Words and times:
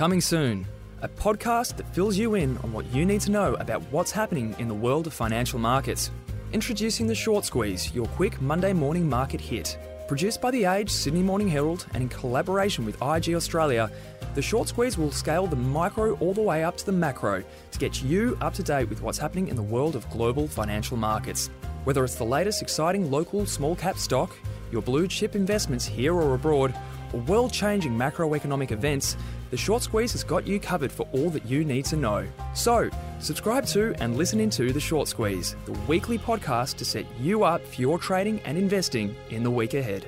Coming 0.00 0.22
soon, 0.22 0.66
a 1.02 1.08
podcast 1.10 1.76
that 1.76 1.94
fills 1.94 2.16
you 2.16 2.34
in 2.34 2.56
on 2.64 2.72
what 2.72 2.86
you 2.86 3.04
need 3.04 3.20
to 3.20 3.30
know 3.30 3.52
about 3.56 3.82
what's 3.90 4.10
happening 4.10 4.56
in 4.58 4.66
the 4.66 4.72
world 4.72 5.06
of 5.06 5.12
financial 5.12 5.58
markets. 5.58 6.10
Introducing 6.54 7.06
the 7.06 7.14
Short 7.14 7.44
Squeeze, 7.44 7.94
your 7.94 8.06
quick 8.06 8.40
Monday 8.40 8.72
morning 8.72 9.06
market 9.06 9.42
hit. 9.42 9.76
Produced 10.08 10.40
by 10.40 10.52
The 10.52 10.64
Age, 10.64 10.88
Sydney 10.88 11.22
Morning 11.22 11.48
Herald, 11.48 11.84
and 11.92 12.02
in 12.02 12.08
collaboration 12.08 12.86
with 12.86 12.96
IG 13.02 13.34
Australia, 13.34 13.90
the 14.34 14.40
Short 14.40 14.68
Squeeze 14.68 14.96
will 14.96 15.12
scale 15.12 15.46
the 15.46 15.54
micro 15.54 16.14
all 16.14 16.32
the 16.32 16.40
way 16.40 16.64
up 16.64 16.78
to 16.78 16.86
the 16.86 16.92
macro 16.92 17.44
to 17.70 17.78
get 17.78 18.02
you 18.02 18.38
up 18.40 18.54
to 18.54 18.62
date 18.62 18.88
with 18.88 19.02
what's 19.02 19.18
happening 19.18 19.48
in 19.48 19.54
the 19.54 19.60
world 19.60 19.96
of 19.96 20.08
global 20.08 20.48
financial 20.48 20.96
markets. 20.96 21.50
Whether 21.84 22.04
it's 22.04 22.14
the 22.14 22.24
latest 22.24 22.62
exciting 22.62 23.10
local 23.10 23.44
small 23.44 23.76
cap 23.76 23.98
stock, 23.98 24.34
your 24.72 24.80
blue 24.80 25.06
chip 25.06 25.36
investments 25.36 25.84
here 25.84 26.14
or 26.14 26.34
abroad, 26.34 26.74
or 27.12 27.20
world 27.20 27.52
changing 27.52 27.92
macroeconomic 27.92 28.70
events, 28.70 29.16
the 29.50 29.56
Short 29.56 29.82
Squeeze 29.82 30.12
has 30.12 30.22
got 30.22 30.46
you 30.46 30.60
covered 30.60 30.92
for 30.92 31.08
all 31.12 31.30
that 31.30 31.46
you 31.46 31.64
need 31.64 31.84
to 31.86 31.96
know. 31.96 32.26
So, 32.54 32.88
subscribe 33.18 33.66
to 33.66 33.94
and 34.00 34.16
listen 34.16 34.40
into 34.40 34.72
The 34.72 34.80
Short 34.80 35.08
Squeeze, 35.08 35.56
the 35.66 35.72
weekly 35.88 36.18
podcast 36.18 36.76
to 36.76 36.84
set 36.84 37.06
you 37.18 37.42
up 37.42 37.64
for 37.66 37.80
your 37.80 37.98
trading 37.98 38.40
and 38.44 38.56
investing 38.56 39.14
in 39.30 39.42
the 39.42 39.50
week 39.50 39.74
ahead. 39.74 40.06